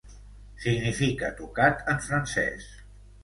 [0.63, 2.67] Significa tocat en francès.